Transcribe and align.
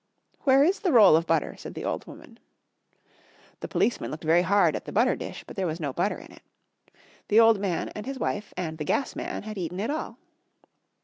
"Where 0.45 0.63
is 0.63 0.79
the 0.79 0.91
roll 0.91 1.15
of 1.15 1.27
butter?" 1.27 1.55
said 1.57 1.75
the 1.75 1.85
old 1.85 2.07
woman. 2.07 2.39
The 3.59 3.67
policeman 3.67 4.09
looked 4.09 4.23
very 4.23 4.41
hard 4.41 4.75
at 4.75 4.85
the 4.85 4.91
butter 4.91 5.15
dish, 5.15 5.43
but 5.45 5.55
there 5.55 5.67
was 5.67 5.79
no 5.79 5.93
butter 5.93 6.19
on 6.19 6.31
it. 6.31 6.41
The 7.27 7.39
old 7.39 7.59
man 7.59 7.89
and 7.89 8.07
his 8.07 8.17
wife 8.17 8.51
and 8.57 8.79
the 8.79 8.83
gas 8.83 9.15
man 9.15 9.43
had 9.43 9.59
eaten 9.59 9.79
it 9.79 9.91
all. 9.91 10.17